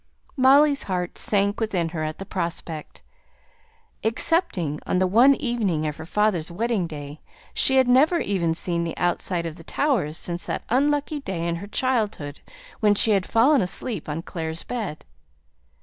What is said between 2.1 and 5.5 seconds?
the prospect. Except on the one